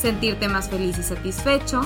[0.00, 1.82] sentirte más feliz y satisfecho,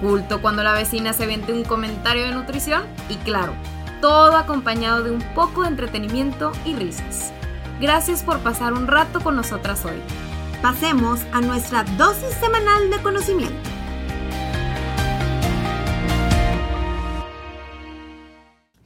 [0.00, 3.52] culto cuando la vecina se vende un comentario de nutrición y claro,
[4.00, 7.32] todo acompañado de un poco de entretenimiento y risas.
[7.80, 10.00] Gracias por pasar un rato con nosotras hoy.
[10.62, 13.70] Pasemos a nuestra dosis semanal de conocimiento.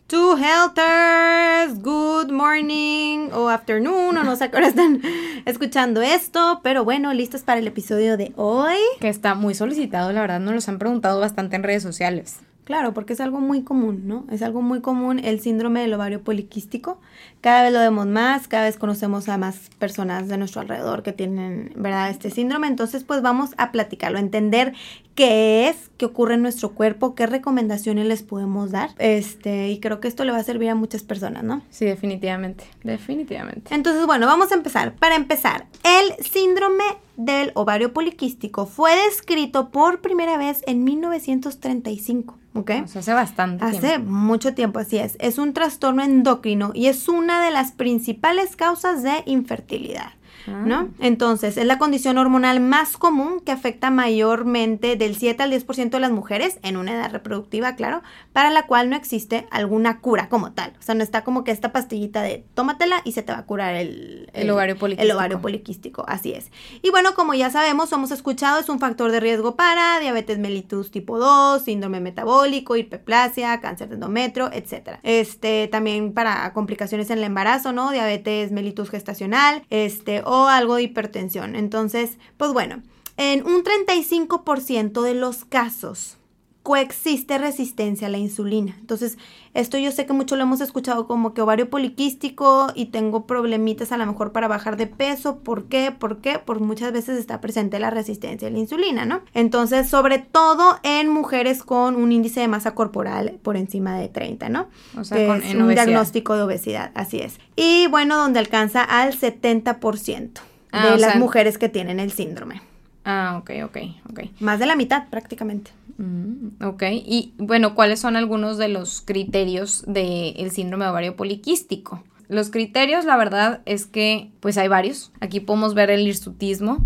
[0.07, 5.01] Two Healthers, good morning o afternoon, o no sé qué hora están
[5.45, 8.79] escuchando esto, pero bueno, listos para el episodio de hoy.
[9.01, 12.41] Que está muy solicitado, la verdad, nos los han preguntado bastante en redes sociales.
[12.65, 14.25] Claro, porque es algo muy común, ¿no?
[14.31, 16.99] Es algo muy común el síndrome del ovario poliquístico.
[17.43, 21.13] Cada vez lo vemos más, cada vez conocemos a más personas de nuestro alrededor que
[21.13, 22.67] tienen, ¿verdad?, este síndrome.
[22.67, 24.73] Entonces, pues vamos a platicarlo, a entender
[25.15, 28.91] qué es, qué ocurre en nuestro cuerpo, qué recomendaciones les podemos dar.
[28.99, 31.63] Este, y creo que esto le va a servir a muchas personas, ¿no?
[31.69, 33.75] Sí, definitivamente, definitivamente.
[33.75, 34.95] Entonces, bueno, vamos a empezar.
[34.95, 36.85] Para empezar, el síndrome
[37.19, 42.39] del ovario poliquístico fue descrito por primera vez en 1935.
[42.55, 42.71] ¿Ok?
[42.71, 43.87] hace bastante tiempo.
[43.87, 45.17] Hace mucho tiempo, así es.
[45.21, 50.13] Es un trastorno endocrino y es una de las principales causas de infertilidad.
[50.47, 50.75] ¿No?
[50.77, 50.87] Ah.
[51.01, 56.01] Entonces, es la condición hormonal más común que afecta mayormente del 7 al 10% de
[56.01, 60.53] las mujeres en una edad reproductiva, claro, para la cual no existe alguna cura como
[60.53, 60.73] tal.
[60.79, 63.47] O sea, no está como que esta pastillita de tómatela y se te va a
[63.47, 65.11] curar el, el, ovario poliquístico.
[65.11, 66.51] El ovario poliquístico, así es.
[66.83, 70.91] Y bueno, como ya sabemos, hemos escuchado, es un factor de riesgo para diabetes mellitus
[70.91, 74.99] tipo 2, síndrome metabólico, hiperplasia, cáncer de endometrio, etc.
[75.03, 77.91] Este, también para complicaciones en el embarazo, ¿no?
[77.91, 81.57] Diabetes mellitus gestacional, este, o algo de hipertensión.
[81.57, 82.83] Entonces, pues bueno,
[83.17, 86.19] en un 35% de los casos
[86.65, 88.75] coexiste resistencia a la insulina.
[88.81, 89.19] Entonces,
[89.53, 93.93] esto yo sé que mucho lo hemos escuchado como que ovario poliquístico y tengo problemitas
[93.93, 95.41] a lo mejor para bajar de peso.
[95.41, 95.93] ¿Por qué?
[95.93, 96.39] ¿Por qué?
[96.43, 99.21] Porque muchas veces está presente la resistencia a la insulina, ¿no?
[99.35, 104.49] Entonces, sobre todo en mujeres con un índice de masa corporal por encima de 30,
[104.49, 104.69] ¿no?
[104.99, 107.39] O sea, con, es un diagnóstico de obesidad, así es.
[107.57, 110.41] Y bueno, donde alcanza al 70%
[110.73, 112.63] ah, de las mujeres que tienen el síndrome.
[113.05, 113.77] Ah, ok, ok,
[114.11, 114.21] ok.
[114.41, 115.71] Más de la mitad prácticamente.
[115.99, 122.03] Mm, ok, y bueno, ¿cuáles son algunos de los criterios del síndrome de ovario poliquístico?
[122.29, 125.13] Los criterios, la verdad, es que pues hay varios.
[125.21, 126.79] Aquí podemos ver el hirsutismo,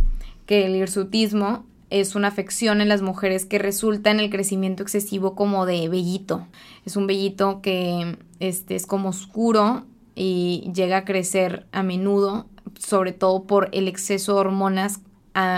[0.46, 5.34] que el hirsutismo es una afección en las mujeres que resulta en el crecimiento excesivo
[5.34, 6.46] como de vellito.
[6.84, 9.84] Es un vellito que este, es como oscuro
[10.14, 12.46] y llega a crecer a menudo,
[12.78, 15.00] sobre todo por el exceso de hormonas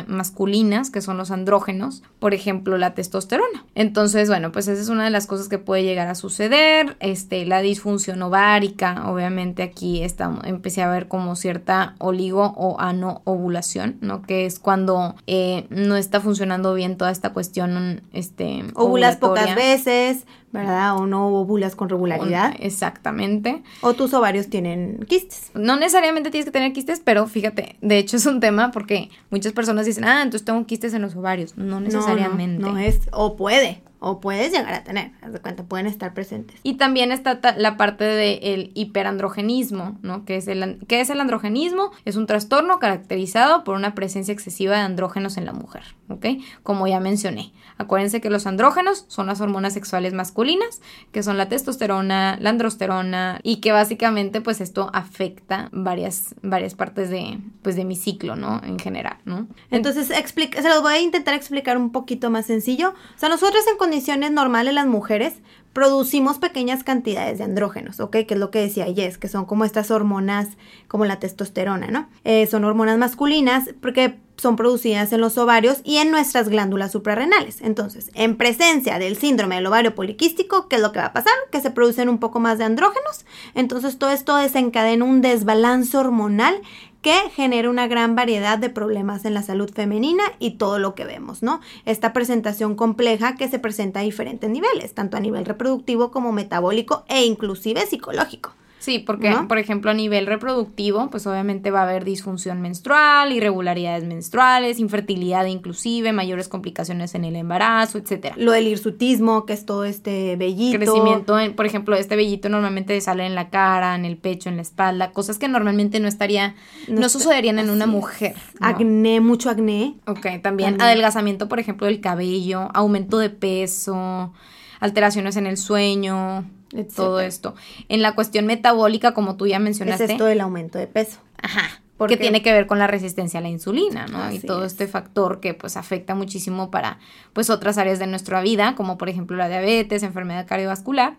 [0.06, 3.64] masculinas, que son los andrógenos, por ejemplo, la testosterona.
[3.74, 6.96] Entonces, bueno, pues esa es una de las cosas que puede llegar a suceder.
[7.00, 13.22] Este, la disfunción ovárica, obviamente aquí está, empecé a ver como cierta oligo o ano
[13.24, 14.22] ovulación, ¿no?
[14.22, 20.26] Que es cuando eh, no está funcionando bien toda esta cuestión, este, ovulas pocas veces,
[20.52, 20.96] ¿verdad?
[20.96, 22.54] O no ovulas con regularidad.
[22.58, 23.62] exactamente.
[23.80, 25.50] O tus ovarios tienen quistes.
[25.54, 29.52] No necesariamente tienes que tener quistes, pero fíjate, de hecho es un tema porque muchas
[29.52, 31.56] personas dicen, ah, entonces tengo quistes en los ovarios.
[31.56, 32.62] No necesariamente.
[32.62, 36.58] No, es, o puede, o puedes llegar a tener, haz de cuenta, pueden estar presentes.
[36.62, 40.24] Y también está la parte del hiperandrogenismo, ¿no?
[40.24, 41.92] ¿Qué es, el, ¿Qué es el androgenismo?
[42.04, 46.26] Es un trastorno caracterizado por una presencia excesiva de andrógenos en la mujer, ¿ok?
[46.62, 47.52] Como ya mencioné.
[47.76, 50.80] Acuérdense que los andrógenos son las hormonas sexuales masculinas,
[51.12, 57.10] que son la testosterona, la androsterona, y que básicamente, pues esto afecta varias, varias partes
[57.10, 58.60] de, pues, de mi ciclo, ¿no?
[58.64, 59.46] En general, ¿no?
[59.70, 62.90] Entonces, se los voy a intentar explicar un poquito más sencillo.
[62.90, 65.34] O sea, nosotros en condiciones normales las mujeres
[65.72, 68.18] producimos pequeñas cantidades de andrógenos, ¿ok?
[68.24, 70.46] Que es lo que decía Jess, que son como estas hormonas,
[70.86, 72.08] como la testosterona, ¿no?
[72.22, 77.62] Eh, son hormonas masculinas porque son producidas en los ovarios y en nuestras glándulas suprarrenales.
[77.62, 81.34] Entonces, en presencia del síndrome del ovario poliquístico, ¿qué es lo que va a pasar?
[81.50, 83.26] Que se producen un poco más de andrógenos.
[83.54, 86.62] Entonces, todo esto desencadena un desbalance hormonal
[87.02, 91.04] que genera una gran variedad de problemas en la salud femenina y todo lo que
[91.04, 91.60] vemos, ¿no?
[91.84, 97.04] Esta presentación compleja que se presenta a diferentes niveles, tanto a nivel reproductivo como metabólico
[97.08, 98.52] e inclusive psicológico.
[98.80, 104.04] Sí, porque, por ejemplo, a nivel reproductivo, pues obviamente va a haber disfunción menstrual, irregularidades
[104.04, 108.34] menstruales, infertilidad inclusive, mayores complicaciones en el embarazo, etcétera.
[108.38, 110.78] Lo del hirsutismo, que es todo este vellito.
[110.78, 114.56] Crecimiento, en, por ejemplo, este vellito normalmente sale en la cara, en el pecho, en
[114.56, 116.54] la espalda, cosas que normalmente no estaría,
[116.88, 118.34] no, sucederían en una mujer.
[118.60, 119.96] Acné, mucho acné.
[120.06, 124.32] Ok, también, adelgazamiento, por ejemplo, del cabello, aumento de peso,
[124.80, 126.46] alteraciones en el sueño,
[126.94, 127.54] todo esto.
[127.88, 130.04] En la cuestión metabólica, como tú ya mencionaste.
[130.04, 131.18] Es esto del aumento de peso.
[131.42, 131.80] Ajá.
[131.96, 134.32] Porque tiene que ver con la resistencia a la insulina, ¿no?
[134.32, 136.98] y todo este factor que pues afecta muchísimo para
[137.34, 141.18] pues otras áreas de nuestra vida, como por ejemplo la diabetes, enfermedad cardiovascular.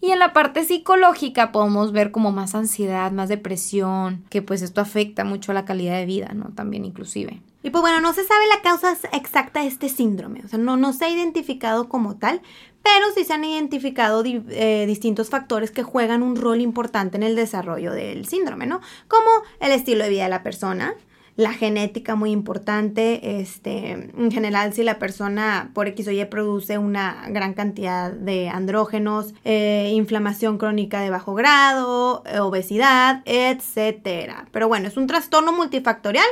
[0.00, 4.80] Y en la parte psicológica podemos ver como más ansiedad, más depresión, que pues esto
[4.80, 6.46] afecta mucho a la calidad de vida, ¿no?
[6.54, 7.42] También inclusive.
[7.62, 10.76] Y pues bueno, no se sabe la causa exacta de este síndrome, o sea, no,
[10.76, 12.40] no se ha identificado como tal,
[12.82, 17.36] pero sí se han identificado eh, distintos factores que juegan un rol importante en el
[17.36, 18.80] desarrollo del síndrome, ¿no?
[19.08, 19.28] Como
[19.60, 20.94] el estilo de vida de la persona,
[21.36, 26.76] la genética muy importante, este, en general si la persona por X o Y produce
[26.76, 34.46] una gran cantidad de andrógenos, eh, inflamación crónica de bajo grado, obesidad, etcétera.
[34.50, 36.26] Pero bueno, es un trastorno multifactorial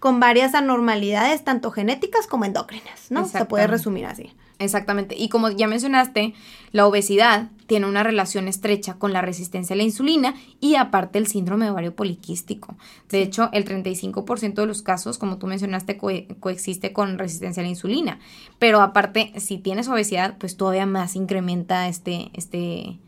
[0.00, 3.28] con varias anormalidades tanto genéticas como endócrinas, ¿no?
[3.28, 4.32] Se puede resumir así.
[4.60, 5.16] Exactamente.
[5.18, 6.34] Y como ya mencionaste,
[6.70, 11.26] la obesidad tiene una relación estrecha con la resistencia a la insulina y aparte el
[11.26, 12.76] síndrome de ovario poliquístico.
[13.08, 17.70] De hecho, el 35% de los casos, como tú mencionaste, coexiste con resistencia a la
[17.70, 18.18] insulina.
[18.58, 22.98] Pero aparte, si tienes obesidad, pues todavía más incrementa este, este,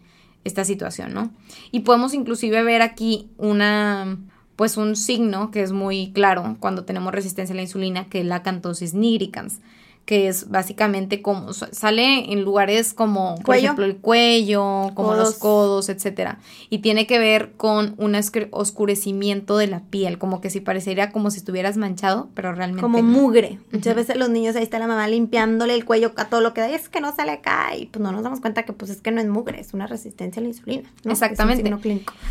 [0.45, 1.33] esta situación, ¿no?
[1.71, 4.17] Y podemos inclusive ver aquí una,
[4.57, 8.27] pues un signo que es muy claro cuando tenemos resistencia a la insulina, que es
[8.27, 9.61] la cantosis nigricans
[10.05, 15.89] que es básicamente como sale en lugares como por ejemplo el cuello, como los codos,
[15.89, 16.39] etcétera,
[16.71, 18.17] y tiene que ver con un
[18.51, 23.03] oscurecimiento de la piel, como que si parecería como si estuvieras manchado, pero realmente como
[23.03, 23.61] mugre.
[23.71, 26.63] Muchas veces los niños ahí está la mamá limpiándole el cuello a todo lo que
[26.63, 28.91] da y es que no sale acá y pues no nos damos cuenta que pues
[28.91, 31.73] es que no es mugre, es una resistencia a la insulina, Exactamente.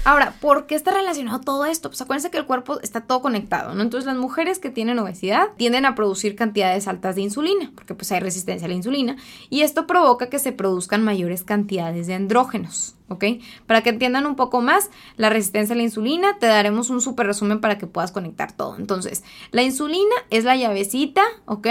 [0.04, 1.90] Ahora, ¿por qué está relacionado todo esto?
[1.90, 3.82] Pues acuérdense que el cuerpo está todo conectado, ¿no?
[3.82, 8.12] Entonces las mujeres que tienen obesidad tienden a producir cantidades altas de insulina porque pues
[8.12, 9.18] hay resistencia a la insulina,
[9.50, 13.26] y esto provoca que se produzcan mayores cantidades de andrógenos, ¿ok?
[13.68, 17.28] Para que entiendan un poco más la resistencia a la insulina, te daremos un súper
[17.28, 18.78] resumen para que puedas conectar todo.
[18.78, 21.68] Entonces, la insulina es la llavecita, ¿ok?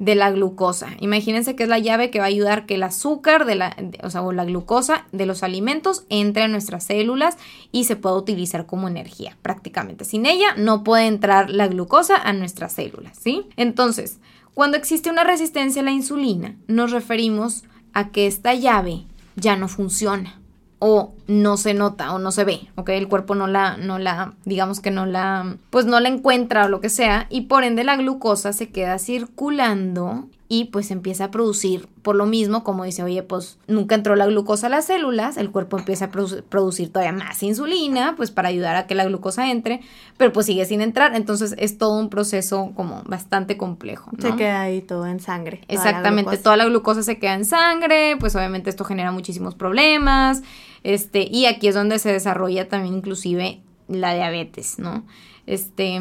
[0.00, 0.88] de la glucosa.
[0.98, 4.08] Imagínense que es la llave que va a ayudar que el azúcar de la, o
[4.08, 7.36] sea, la glucosa de los alimentos entre en nuestras células
[7.70, 10.06] y se pueda utilizar como energía prácticamente.
[10.06, 13.46] Sin ella no puede entrar la glucosa a nuestras células, ¿sí?
[13.56, 14.20] Entonces,
[14.54, 19.04] cuando existe una resistencia a la insulina, nos referimos a que esta llave
[19.36, 20.40] ya no funciona
[20.78, 22.88] o no se nota o no se ve, ¿ok?
[22.88, 26.68] El cuerpo no la, no la, digamos que no la, pues no la encuentra o
[26.68, 31.30] lo que sea y por ende la glucosa se queda circulando y pues empieza a
[31.30, 35.36] producir, por lo mismo, como dice, oye, pues nunca entró la glucosa a las células,
[35.36, 39.48] el cuerpo empieza a producir todavía más insulina, pues para ayudar a que la glucosa
[39.48, 39.80] entre,
[40.16, 44.10] pero pues sigue sin entrar, entonces es todo un proceso como bastante complejo.
[44.18, 45.60] Se queda ahí todo en sangre.
[45.68, 50.42] Exactamente, toda la glucosa se queda en sangre, pues obviamente esto genera muchísimos problemas,
[50.82, 55.04] este, y aquí es donde se desarrolla también inclusive la diabetes, ¿no?
[55.46, 55.98] Este,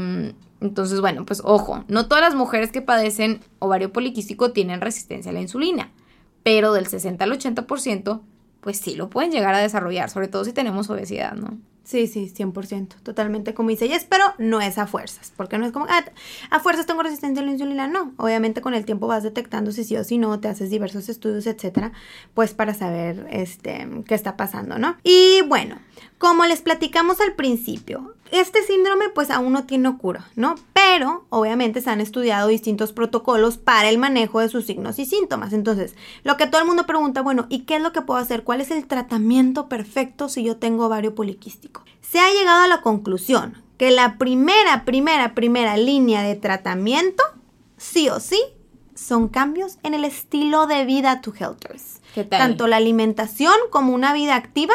[0.62, 5.34] entonces, bueno, pues ojo, no todas las mujeres que padecen ovario poliquístico tienen resistencia a
[5.34, 5.92] la insulina,
[6.44, 8.22] pero del 60 al 80%,
[8.62, 11.58] pues sí lo pueden llegar a desarrollar, sobre todo si tenemos obesidad, ¿no?
[11.90, 15.72] Sí, sí, 100%, totalmente como dice Jess, pero no es a fuerzas, porque no es
[15.72, 16.06] como, ah,
[16.52, 19.84] a fuerzas tengo resistencia a la insulina, no, obviamente con el tiempo vas detectando si
[19.84, 21.92] sí o si no, te haces diversos estudios, etcétera,
[22.36, 24.98] pues para saber, este, qué está pasando, ¿no?
[25.04, 25.80] Y bueno,
[26.18, 30.56] como les platicamos al principio, este síndrome pues aún no tiene cura, ¿no?
[30.74, 35.54] Pero obviamente se han estudiado distintos protocolos para el manejo de sus signos y síntomas.
[35.54, 38.44] Entonces, lo que todo el mundo pregunta, bueno, ¿y qué es lo que puedo hacer?
[38.44, 41.84] ¿Cuál es el tratamiento perfecto si yo tengo ovario poliquístico?
[42.02, 47.24] Se ha llegado a la conclusión que la primera, primera, primera línea de tratamiento,
[47.78, 48.40] sí o sí,
[48.94, 52.02] son cambios en el estilo de vida to healthers.
[52.30, 54.74] Tanto la alimentación como una vida activa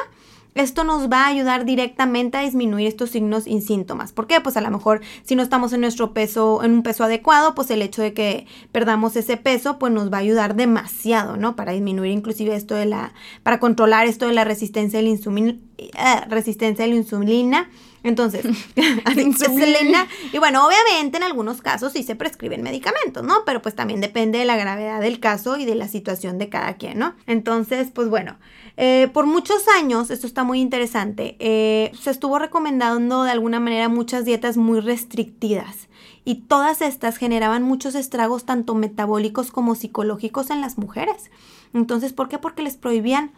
[0.55, 4.13] esto nos va a ayudar directamente a disminuir estos signos y síntomas.
[4.13, 4.41] ¿Por qué?
[4.41, 7.71] Pues a lo mejor si no estamos en nuestro peso, en un peso adecuado, pues
[7.71, 11.57] el hecho de que perdamos ese peso, pues nos va a ayudar demasiado, ¿no?
[11.57, 15.57] Para disminuir inclusive esto de la, para controlar esto de la resistencia a la insulina
[15.97, 17.69] ah, resistencia a la insulina.
[18.05, 18.45] Entonces,
[19.17, 20.07] insulina.
[20.33, 23.45] Y bueno, obviamente en algunos casos sí se prescriben medicamentos, ¿no?
[23.45, 26.75] Pero pues también depende de la gravedad del caso y de la situación de cada
[26.75, 27.15] quien, ¿no?
[27.27, 28.37] Entonces, pues bueno,
[28.77, 33.89] eh, por muchos años, esto está muy interesante, eh, se estuvo recomendando de alguna manera
[33.89, 35.89] muchas dietas muy restrictivas
[36.25, 41.31] y todas estas generaban muchos estragos tanto metabólicos como psicológicos en las mujeres.
[41.73, 42.39] Entonces, ¿por qué?
[42.39, 43.33] Porque les prohibían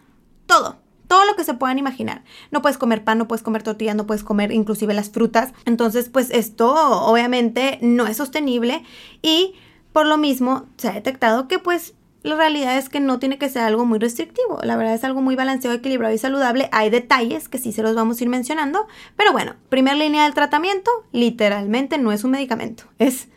[0.47, 0.77] todo,
[1.09, 2.23] todo lo que se puedan imaginar.
[2.51, 5.53] No puedes comer pan, no puedes comer tortillas, no puedes comer inclusive las frutas.
[5.65, 8.83] Entonces, pues esto obviamente no es sostenible
[9.23, 9.55] y
[9.93, 13.49] por lo mismo se ha detectado que pues la realidad es que no tiene que
[13.49, 14.59] ser algo muy restrictivo.
[14.63, 16.69] La verdad es algo muy balanceado, equilibrado y saludable.
[16.73, 18.89] Hay detalles que sí se los vamos a ir mencionando.
[19.17, 22.85] Pero bueno, primera línea del tratamiento, literalmente no es un medicamento.
[22.99, 23.29] Es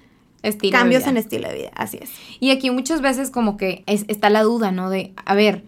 [0.72, 1.72] cambios en estilo de vida.
[1.76, 2.10] Así es.
[2.40, 4.90] Y aquí muchas veces como que está la duda, ¿no?
[4.90, 5.64] De, a ver,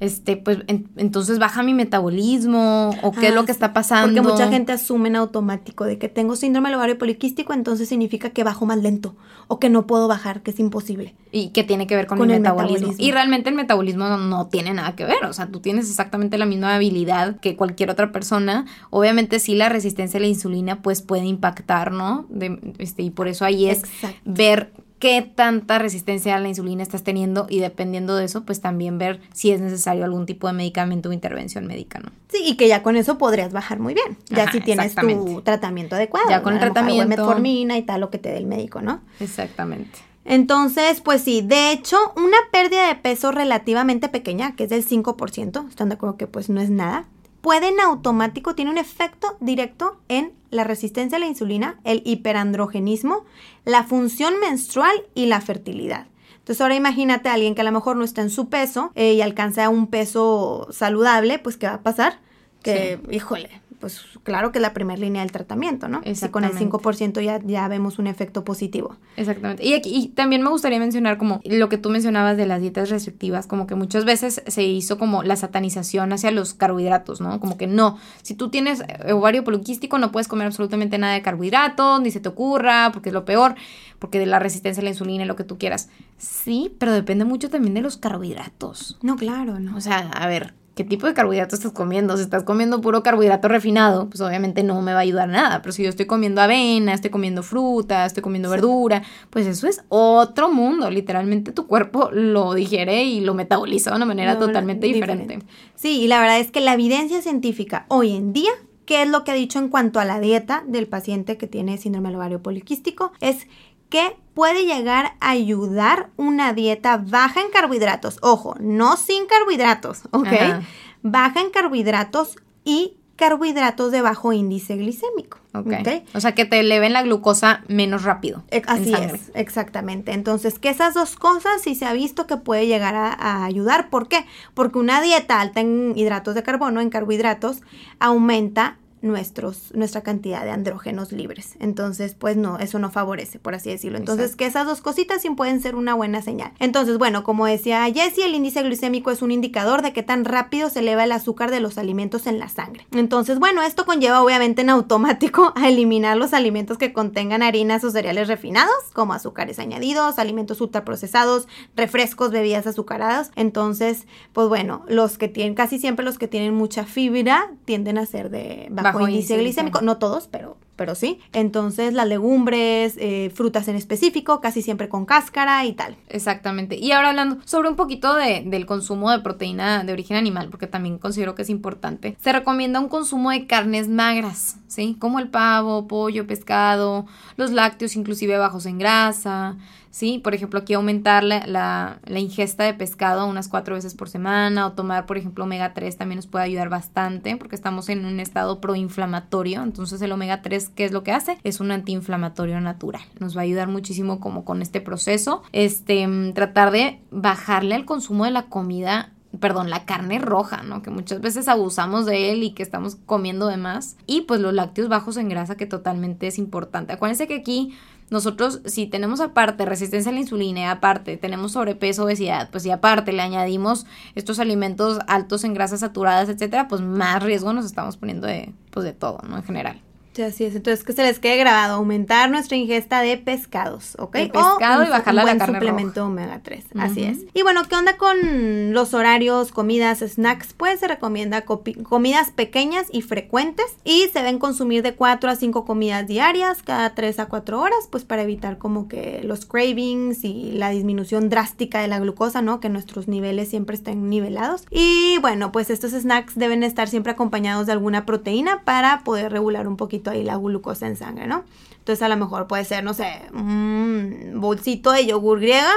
[0.00, 4.06] este, pues entonces baja mi metabolismo o qué es lo que está pasando.
[4.06, 8.30] Porque mucha gente asume en automático de que tengo síndrome del ovario poliquístico, entonces significa
[8.30, 9.14] que bajo más lento
[9.46, 11.14] o que no puedo bajar, que es imposible.
[11.32, 12.94] Y que tiene que ver con, el, metabolismo.
[12.96, 16.46] Y realmente el metabolismo no, tiene nada que ver, o sea, tú tienes exactamente la
[16.46, 18.64] misma habilidad que cualquier otra persona.
[18.88, 22.24] Obviamente sí la resistencia a la insulina pues puede impactar, ¿no?
[22.30, 23.82] De, este, y por eso ahí es
[24.24, 28.98] ver qué tanta resistencia a la insulina estás teniendo y dependiendo de eso, pues también
[28.98, 32.10] ver si es necesario algún tipo de medicamento o intervención médica, ¿no?
[32.28, 35.96] Sí, y que ya con eso podrías bajar muy bien, ya si tienes tu tratamiento
[35.96, 36.28] adecuado.
[36.28, 37.08] Ya con el tratamiento.
[37.08, 39.00] Metformina y tal, lo que te dé el médico, ¿no?
[39.18, 39.98] Exactamente.
[40.26, 45.68] Entonces, pues sí, de hecho, una pérdida de peso relativamente pequeña, que es del 5%,
[45.68, 47.06] están de acuerdo que pues no es nada,
[47.40, 53.24] puede en automático, tiene un efecto directo en la resistencia a la insulina, el hiperandrogenismo,
[53.64, 56.06] la función menstrual y la fertilidad.
[56.38, 59.14] Entonces ahora imagínate a alguien que a lo mejor no está en su peso eh,
[59.14, 62.18] y alcanza un peso saludable, pues ¿qué va a pasar?
[62.62, 66.02] Que, híjole, pues claro que es la primera línea del tratamiento, ¿no?
[66.14, 68.96] Si con el 5% ya, ya vemos un efecto positivo.
[69.16, 69.64] Exactamente.
[69.66, 73.46] Y, aquí, también me gustaría mencionar como lo que tú mencionabas de las dietas restrictivas,
[73.46, 77.40] como que muchas veces se hizo como la satanización hacia los carbohidratos, ¿no?
[77.40, 82.00] Como que no, si tú tienes ovario poliquístico no puedes comer absolutamente nada de carbohidratos,
[82.02, 83.54] ni se te ocurra, porque es lo peor,
[83.98, 85.88] porque de la resistencia a la insulina y lo que tú quieras.
[86.18, 88.98] Sí, pero depende mucho también de los carbohidratos.
[89.02, 89.76] No, claro, no.
[89.76, 92.16] O sea, a ver, qué tipo de carbohidrato estás comiendo.
[92.16, 95.62] Si estás comiendo puro carbohidrato refinado, pues obviamente no me va a ayudar nada.
[95.62, 99.82] Pero si yo estoy comiendo avena, estoy comiendo fruta, estoy comiendo verdura, pues eso es
[99.88, 100.90] otro mundo.
[100.90, 105.40] Literalmente tu cuerpo lo digiere y lo metaboliza de una manera totalmente diferente.
[105.74, 108.50] Sí, y la verdad es que la evidencia científica hoy en día
[108.90, 111.78] ¿Qué es lo que ha dicho en cuanto a la dieta del paciente que tiene
[111.78, 113.12] síndrome del ovario poliquístico?
[113.20, 113.46] Es
[113.88, 118.16] que puede llegar a ayudar una dieta baja en carbohidratos.
[118.22, 120.62] Ojo, no sin carbohidratos, ¿ok?
[121.02, 125.36] Baja en carbohidratos y carbohidratos de bajo índice glicémico.
[125.52, 126.06] Okay.
[126.14, 128.42] O sea, que te eleven la glucosa menos rápido.
[128.66, 130.12] Así es, exactamente.
[130.12, 133.90] Entonces, que esas dos cosas sí se ha visto que puede llegar a, ayudar.
[133.90, 134.24] ¿Por qué?
[134.54, 137.60] Porque una dieta alta en hidratos de carbono, en carbohidratos,
[137.98, 141.56] aumenta nuestros, nuestra cantidad de andrógenos libres.
[141.60, 143.98] Entonces, pues no, eso no favorece, por así decirlo.
[143.98, 146.52] Entonces, que esas dos cositas sí pueden ser una buena señal.
[146.58, 150.70] Entonces, bueno, como decía Jessie, el índice glicémico es un indicador de qué tan rápido
[150.70, 152.86] se eleva el azúcar de los alimentos en la sangre.
[152.92, 157.90] Entonces, bueno, esto conlleva obviamente en automático a eliminar los alimentos que contengan harinas o
[157.90, 163.30] cereales refinados, como azúcares añadidos, alimentos ultraprocesados, refrescos, bebidas azucaradas.
[163.36, 168.06] Entonces, pues bueno, los que tienen, casi siempre los que tienen mucha fibra tienden a
[168.06, 169.80] ser de bajo, índice glicémico.
[169.80, 171.20] No todos, pero, pero sí.
[171.32, 175.96] Entonces, las legumbres, eh, frutas en específico, casi siempre con cáscara y tal.
[176.08, 176.76] Exactamente.
[176.76, 180.66] Y ahora hablando sobre un poquito de, del consumo de proteína de origen animal, porque
[180.66, 182.16] también considero que es importante.
[182.20, 184.96] Se recomienda un consumo de carnes magras, ¿sí?
[184.98, 187.06] Como el pavo, pollo, pescado,
[187.36, 189.56] los lácteos inclusive bajos en grasa.
[189.90, 190.20] ¿Sí?
[190.22, 195.06] Por ejemplo, aquí aumentar la, ingesta de pescado unas cuatro veces por semana o tomar,
[195.06, 199.62] por ejemplo, omega 3 también nos puede ayudar bastante porque estamos en un estado proinflamatorio.
[199.62, 201.38] Entonces el omega 3, ¿qué es lo que hace?
[201.44, 203.02] Es un antiinflamatorio natural.
[203.18, 205.42] Nos va a ayudar muchísimo como con este proceso.
[205.52, 210.82] Este, tratar de bajarle al consumo de la comida perdón, la carne roja, ¿no?
[210.82, 213.96] Que muchas veces abusamos de él y que estamos comiendo de más.
[214.06, 216.92] Y pues los lácteos bajos en grasa, que totalmente es importante.
[216.92, 217.74] Acuérdense que aquí
[218.10, 222.70] nosotros si tenemos aparte resistencia a la insulina y aparte tenemos sobrepeso, obesidad, pues y
[222.72, 227.96] aparte le añadimos estos alimentos altos en grasas saturadas, etcétera, pues más riesgo nos estamos
[227.96, 229.36] poniendo de, pues de todo, ¿no?
[229.36, 229.80] En general.
[230.12, 230.56] Sí, así es.
[230.56, 234.14] Entonces, que se les quede grabado, aumentar nuestra ingesta de pescados, ¿ok?
[234.14, 237.18] De pescado O y bajarla un la buen carne suplemento omega 3, así es.
[237.32, 240.52] Y bueno, ¿qué onda con los horarios, comidas, snacks?
[240.52, 245.64] Pues se recomienda comidas pequeñas y frecuentes y se deben consumir de 4 a 5
[245.64, 250.50] comidas diarias cada 3 a 4 horas, pues para evitar como que los cravings y
[250.52, 252.58] la disminución drástica de la glucosa, ¿no?
[252.58, 254.64] Que nuestros niveles siempre estén nivelados.
[254.70, 259.68] Y bueno, pues estos snacks deben estar siempre acompañados de alguna proteína para poder regular
[259.68, 261.44] un poquito ahí la glucosa en sangre, ¿no?
[261.78, 265.72] Entonces a lo mejor puede ser, no sé, un bolsito de yogur griega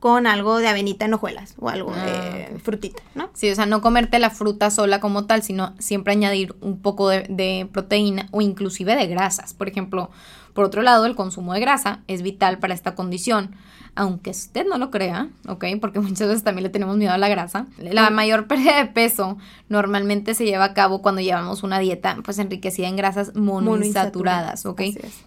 [0.00, 3.30] con algo de avenita en hojuelas o algo Ah, de frutita, ¿no?
[3.34, 7.08] Sí, o sea, no comerte la fruta sola como tal, sino siempre añadir un poco
[7.08, 9.54] de, de proteína o inclusive de grasas.
[9.54, 10.10] Por ejemplo,
[10.58, 13.54] por otro lado, el consumo de grasa es vital para esta condición.
[13.94, 15.66] Aunque usted no lo crea, ¿ok?
[15.80, 17.68] Porque muchas veces también le tenemos miedo a la grasa.
[17.78, 19.38] La mayor pérdida de peso
[19.68, 24.80] normalmente se lleva a cabo cuando llevamos una dieta pues enriquecida en grasas monoinsaturadas, ¿ok?
[24.80, 25.24] Así es.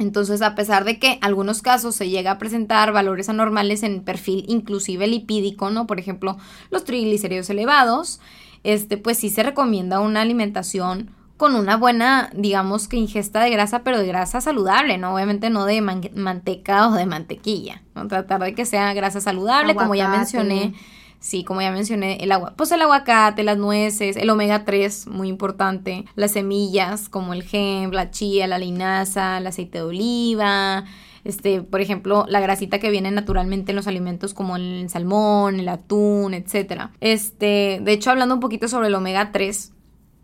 [0.00, 4.02] Entonces, a pesar de que en algunos casos se llega a presentar valores anormales en
[4.02, 5.86] perfil inclusive lipídico, ¿no?
[5.86, 6.38] Por ejemplo,
[6.70, 8.18] los triglicéridos elevados,
[8.64, 13.82] este, pues sí se recomienda una alimentación con una buena, digamos que ingesta de grasa,
[13.82, 15.14] pero de grasa saludable, ¿no?
[15.14, 18.06] Obviamente no de man- manteca o de mantequilla, ¿no?
[18.06, 20.74] Tratar de que sea grasa saludable, como ya mencioné.
[21.18, 25.28] Sí, como ya mencioné, el agua, pues el aguacate, las nueces, el omega 3, muy
[25.28, 30.84] importante, las semillas como el hemp, la chía, la linaza, el aceite de oliva,
[31.22, 35.68] este, por ejemplo, la grasita que viene naturalmente en los alimentos como el salmón, el
[35.68, 36.90] atún, etcétera.
[37.00, 39.72] Este, de hecho, hablando un poquito sobre el omega 3,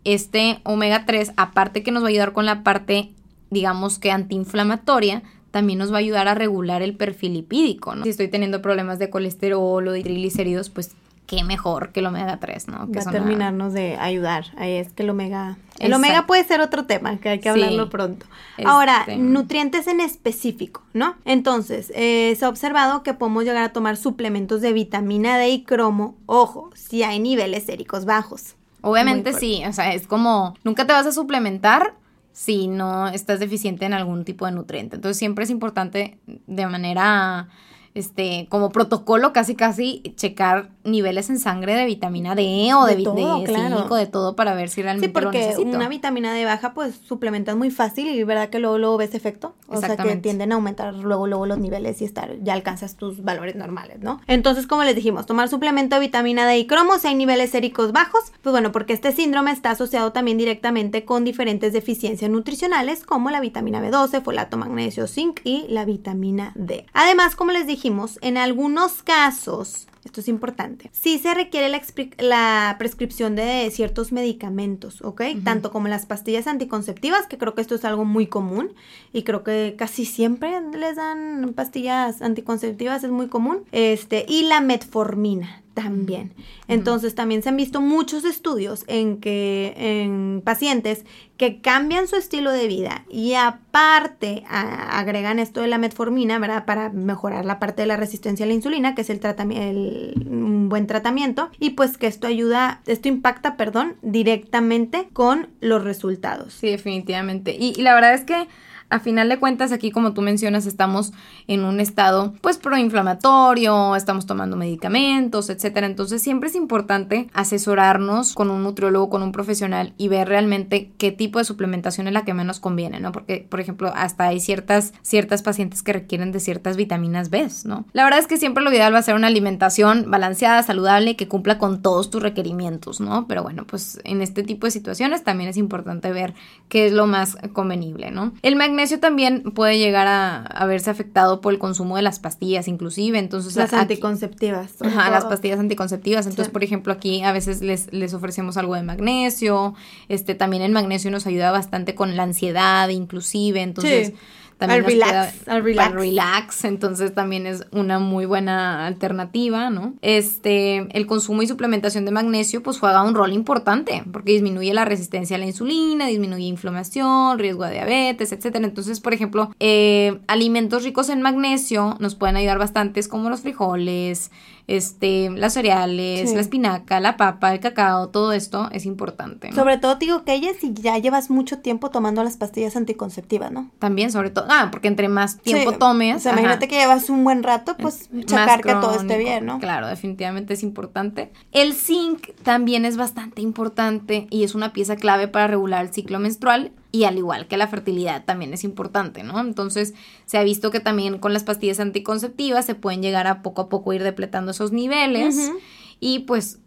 [0.03, 3.11] este omega 3, aparte que nos va a ayudar con la parte,
[3.49, 8.03] digamos que antiinflamatoria, también nos va a ayudar a regular el perfil lipídico, ¿no?
[8.03, 10.91] Si estoy teniendo problemas de colesterol o de triglicéridos, pues
[11.25, 12.87] qué mejor que el omega 3, ¿no?
[12.91, 14.45] Que Va a terminarnos de ayudar.
[14.57, 15.57] Ahí es que el omega.
[15.79, 15.95] El Exacto.
[15.97, 17.89] omega puede ser otro tema que hay que hablarlo Sí.
[17.91, 18.25] pronto.
[18.65, 21.15] Ahora, Este- nutrientes en específico, ¿no?
[21.25, 25.63] Entonces, eh, se ha observado que podemos llegar a tomar suplementos de vitamina D y
[25.63, 26.15] cromo.
[26.25, 28.55] Ojo, si hay niveles séricos bajos.
[28.81, 31.95] Obviamente sí, o sea, es como, nunca te vas a suplementar
[32.31, 34.95] si no estás deficiente en algún tipo de nutriente.
[34.95, 37.49] Entonces siempre es importante de manera,
[37.93, 43.03] este, como protocolo casi casi, checar niveles en sangre de vitamina D o de, De
[43.03, 43.95] todo, de claro.
[43.95, 45.75] de todo para ver si Sí, realmente lo porque necesito.
[45.75, 49.55] una vitamina D baja, pues suplementas muy fácil y verdad que luego, luego ves efecto.
[49.67, 53.23] O sea que tienden a aumentar luego, luego los niveles y estar, ya alcanzas tus
[53.23, 54.19] valores normales, ¿no?
[54.27, 57.91] Entonces, como les dijimos, tomar suplemento de vitamina D y cromo si hay niveles séricos
[57.91, 63.29] bajos, pues bueno, porque este síndrome está asociado también directamente con diferentes deficiencias nutricionales como
[63.29, 66.85] la vitamina B12, folato, magnesio, zinc y la vitamina D.
[66.93, 70.89] Además, como les dijimos, en algunos casos esto es importante.
[70.93, 71.69] Sí se requiere
[72.17, 75.21] la prescripción de ciertos medicamentos, ¿ok?
[75.43, 78.73] Tanto como las pastillas anticonceptivas, que creo que esto es algo muy común
[79.13, 83.63] y creo que casi siempre les dan pastillas anticonceptivas, es muy común.
[83.71, 86.33] Este, y la metformina también.
[86.67, 91.05] Entonces también se han visto muchos estudios en que en pacientes
[91.37, 96.65] que cambian su estilo de vida y aparte a- agregan esto de la metformina, ¿verdad?
[96.65, 100.67] Para mejorar la parte de la resistencia a la insulina, que es el tratamiento, un
[100.69, 106.53] buen tratamiento, y pues que esto ayuda, esto impacta, perdón, directamente con los resultados.
[106.53, 107.55] Sí, definitivamente.
[107.57, 108.47] Y, y la verdad es que
[108.89, 111.13] a final de cuentas aquí como tú mencionas estamos
[111.47, 115.87] en un estado pues proinflamatorio, estamos tomando medicamentos, etcétera.
[115.87, 121.11] Entonces siempre es importante asesorarnos con un nutriólogo, con un profesional y ver realmente qué
[121.11, 123.11] tipo de suplementación es la que menos conviene, ¿no?
[123.11, 127.85] Porque por ejemplo, hasta hay ciertas ciertas pacientes que requieren de ciertas vitaminas B, ¿no?
[127.93, 131.27] La verdad es que siempre lo ideal va a ser una alimentación balanceada, saludable, que
[131.27, 133.27] cumpla con todos tus requerimientos, ¿no?
[133.27, 136.33] Pero bueno, pues en este tipo de situaciones también es importante ver
[136.67, 138.33] qué es lo más convenible, ¿no?
[138.41, 142.67] El magnesio también puede llegar a, a verse afectado por el consumo de las pastillas,
[142.67, 144.81] inclusive, entonces Las aquí- anticonceptivas.
[144.81, 146.25] Ajá, las pastillas anticonceptivas.
[146.25, 146.51] Entonces, Sí.
[146.53, 149.73] por ejemplo, aquí a veces les, les ofrecemos algo de magnesio.
[150.07, 153.61] Este, también el magnesio nos ayuda bastante con la ansiedad, inclusive.
[153.61, 154.13] Entonces, Sí.
[154.59, 155.11] También Al relax,
[155.43, 155.87] queda- al relax.
[155.89, 156.65] para relax.
[156.65, 159.93] Entonces, también es una muy buena alternativa, ¿no?
[160.03, 164.85] Este, el consumo y suplementación de magnesio, pues juega un rol importante, porque disminuye la
[164.85, 168.65] resistencia a la insulina, disminuye inflamación, riesgo de diabetes, etcétera.
[168.67, 174.29] Entonces, por ejemplo, eh, alimentos ricos en magnesio nos pueden ayudar bastantes, como los frijoles,
[174.69, 176.35] este, las cereales, Sí.
[176.35, 179.49] la espinaca, la papa, el cacao, todo esto es importante.
[179.49, 179.55] ¿no?
[179.55, 183.51] Sobre todo te digo que ella si ya llevas mucho tiempo tomando las pastillas anticonceptivas,
[183.51, 183.71] ¿no?
[183.79, 186.17] También, sobre todo, ah, porque entre más tiempo Sí, tomes.
[186.17, 189.17] O sea, ajá, imagínate que llevas un buen rato, pues más checar que todo esté
[189.17, 189.59] bien, ¿no?
[189.59, 191.31] Claro, definitivamente es importante.
[191.51, 196.19] El zinc también es bastante importante y es una pieza clave para regular el ciclo
[196.19, 199.39] menstrual y al igual que la fertilidad también es importante, ¿no?
[199.39, 199.93] Entonces
[200.25, 203.69] se ha visto que también con las pastillas anticonceptivas se pueden llegar a poco a
[203.69, 205.51] poco ir depletando esos niveles
[205.99, 206.59] y pues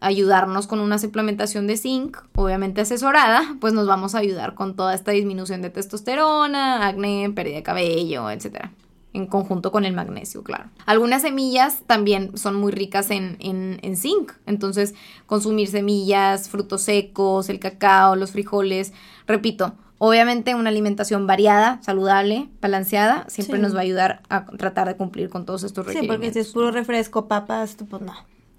[0.00, 4.94] ayudarnos con una suplementación de zinc, obviamente asesorada, pues nos vamos a ayudar con toda
[4.94, 8.72] esta disminución de testosterona, acné, pérdida de cabello, etcétera
[9.12, 10.70] en conjunto con el magnesio, claro.
[10.86, 14.94] Algunas semillas también son muy ricas en, en, zinc, entonces
[15.26, 18.92] consumir semillas, frutos secos, el cacao, los frijoles,
[19.26, 24.96] repito, obviamente una alimentación variada, saludable, balanceada, siempre nos va a ayudar a tratar de
[24.96, 26.16] cumplir con todos estos requerimientos.
[26.16, 28.14] Sí, porque si es puro refresco, papas, pues no.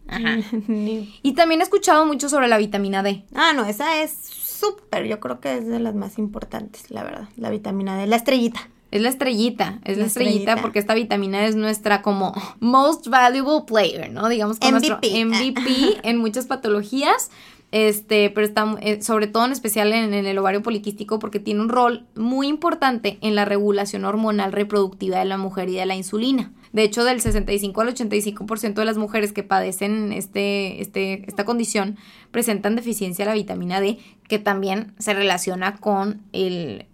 [0.08, 0.38] Ajá.
[0.68, 3.24] y también he escuchado mucho sobre la vitamina D.
[3.34, 7.30] Ah, no, esa es súper, yo creo que es de las más importantes, la verdad,
[7.38, 8.70] la vitamina D, la estrellita.
[8.92, 14.12] Es la estrellita, es la, estrellita, porque esta vitamina es nuestra como most valuable player,
[14.12, 14.28] ¿no?
[14.28, 17.32] Digamos que nuestro MVP en muchas patologías.
[17.72, 21.70] Este, pero está eh, sobre todo en especial en, el ovario poliquístico porque tiene un
[21.70, 26.52] rol muy importante en la regulación hormonal reproductiva de la mujer y de la insulina.
[26.74, 31.98] De hecho, del 65 al 85% de las mujeres que padecen este, este, esta condición
[32.32, 36.88] presentan deficiencia de la vitamina D, que también se relaciona con el,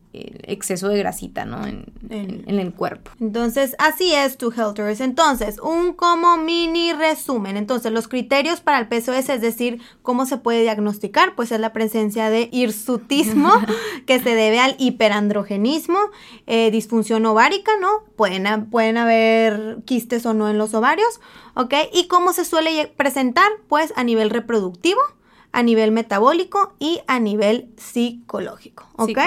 [0.43, 1.65] exceso de grasita, ¿no?
[1.65, 3.11] En, el cuerpo.
[3.19, 5.01] Entonces, así es tu Helters.
[5.01, 7.57] Entonces, un como mini resumen.
[7.57, 11.73] Entonces, los criterios para el PCOS, es decir, cómo se puede diagnosticar, pues es la
[11.73, 13.51] presencia de hirsutismo,
[14.05, 15.99] que se debe al hiperandrogenismo,
[16.47, 17.89] eh, disfunción ovárica, ¿no?
[18.15, 21.19] Pueden, pueden haber quistes o no en los ovarios,
[21.55, 21.73] ¿ok?
[21.93, 24.99] Y cómo se suele presentar, pues a nivel reproductivo
[25.57, 29.17] a nivel metabólico y a nivel psicológico, ¿ok?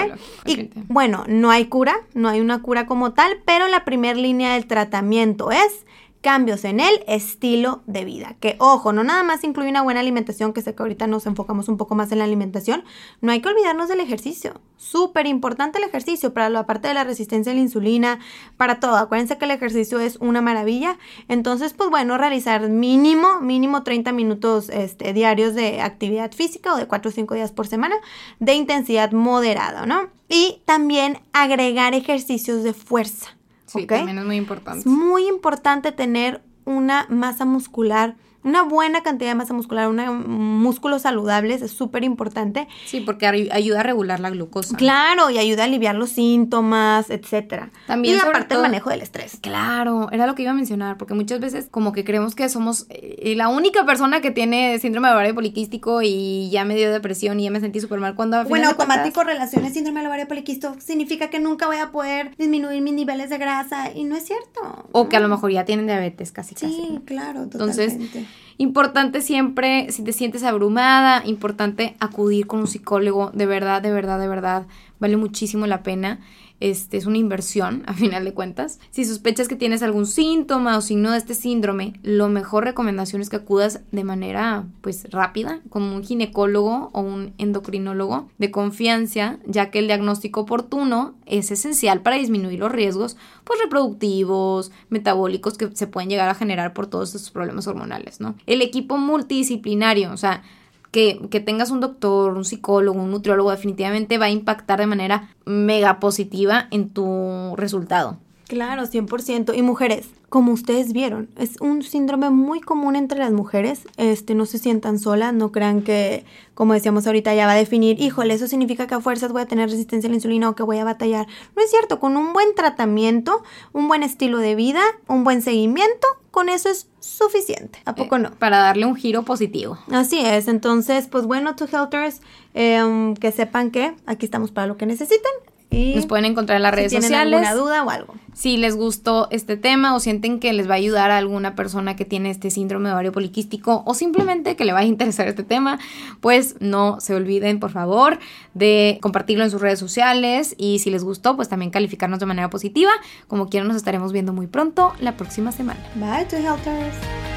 [0.45, 4.53] y bueno, no hay cura, no hay una cura como tal, pero la primera línea
[4.53, 5.85] del tratamiento es
[6.21, 8.35] cambios en el estilo de vida.
[8.39, 11.67] Que ojo, no nada más incluye una buena alimentación, que sé que ahorita nos enfocamos
[11.67, 12.83] un poco más en la alimentación,
[13.19, 14.61] no hay que olvidarnos del ejercicio.
[14.77, 18.19] Súper importante el ejercicio para la parte de la resistencia a la insulina,
[18.57, 18.95] para todo.
[18.95, 20.97] Acuérdense que el ejercicio es una maravilla.
[21.27, 26.87] Entonces, pues bueno, realizar mínimo, mínimo 30 minutos este, diarios de actividad física o de
[26.87, 27.95] 4 o 5 días por semana
[28.39, 30.09] de intensidad moderada, ¿no?
[30.29, 33.40] Y también agregar ejercicios de fuerza
[33.71, 34.79] Sí, también es muy importante.
[34.79, 41.03] Es muy importante tener una masa muscular una buena cantidad de masa muscular, una, músculos
[41.03, 42.67] saludables es súper importante.
[42.85, 44.75] Sí, porque ayuda a regular la glucosa.
[44.77, 47.71] Claro, y ayuda a aliviar los síntomas, etcétera.
[47.87, 49.37] También y aparte el manejo del estrés.
[49.41, 52.87] Claro, era lo que iba a mencionar, porque muchas veces como que creemos que somos
[52.89, 57.39] eh, la única persona que tiene síndrome de ovario poliquístico y ya me dio depresión
[57.39, 58.43] y ya me sentí súper mal cuando...
[58.45, 62.93] Bueno, automático relaciones síndrome de ovario poliquístico significa que nunca voy a poder disminuir mis
[62.93, 64.87] niveles de grasa y no es cierto.
[64.91, 66.73] O que a lo mejor ya tienen diabetes casi sí, casi.
[66.73, 67.83] Sí, claro, totalmente.
[67.83, 73.91] Entonces Importante siempre, si te sientes abrumada, importante acudir con un psicólogo, de verdad, de
[73.91, 74.67] verdad, de verdad,
[74.99, 76.19] vale muchísimo la pena.
[76.61, 78.79] Este, es una inversión, a final de cuentas.
[78.91, 83.29] Si sospechas que tienes algún síntoma o signo de este síndrome, lo mejor recomendación es
[83.29, 89.71] que acudas de manera pues rápida con un ginecólogo o un endocrinólogo de confianza, ya
[89.71, 95.87] que el diagnóstico oportuno es esencial para disminuir los riesgos pues reproductivos, metabólicos que se
[95.87, 98.35] pueden llegar a generar por todos estos problemas hormonales, ¿no?
[98.45, 100.43] El equipo multidisciplinario, o sea,
[100.91, 105.99] que, tengas un doctor, un psicólogo, un nutriólogo, definitivamente va a impactar de manera mega
[105.99, 108.17] positiva en tu resultado.
[108.47, 109.55] Claro, 100%.
[109.55, 113.83] Y mujeres, como ustedes vieron, es un síndrome muy común entre las mujeres.
[113.95, 118.01] Este, no se sientan solas, no crean que, como decíamos ahorita, ya va a definir,
[118.01, 120.63] híjole, eso significa que a fuerzas voy a tener resistencia a la insulina o que
[120.63, 121.27] voy a batallar.
[121.55, 126.07] No es cierto, con un buen tratamiento, un buen estilo de vida, un buen seguimiento,
[126.31, 127.79] con eso es suficiente.
[127.85, 128.31] ¿A poco no?
[128.31, 129.77] Para darle un giro positivo.
[129.91, 130.47] Así es.
[130.47, 132.21] Entonces, pues bueno, to Helters,
[132.53, 135.31] em, que sepan que aquí estamos para lo que necesiten.
[135.71, 137.47] Nos pueden encontrar en las redes tienen sociales.
[137.47, 138.15] alguna duda o algo.
[138.33, 141.95] Si les gustó este tema o sienten que les va a ayudar a alguna persona
[141.95, 145.43] que tiene este síndrome de ovario poliquístico o simplemente que le va a interesar este
[145.43, 145.79] tema,
[146.19, 148.19] pues no se olviden, por favor,
[148.53, 152.49] de compartirlo en sus redes sociales y si les gustó, pues también calificarnos de manera
[152.49, 152.91] positiva.
[153.27, 155.79] Como quieran, nos estaremos viendo muy pronto la próxima semana.
[155.95, 157.30] Bye, to helpers.